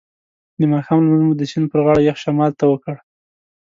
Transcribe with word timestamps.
د 0.59 0.61
ماښام 0.73 1.01
لمونځ 1.05 1.23
مو 1.27 1.33
د 1.37 1.41
سیند 1.51 1.67
پر 1.71 1.79
غاړه 1.85 2.01
یخ 2.09 2.17
شمال 2.23 2.51
ته 2.59 2.65
وکړ. 2.71 2.95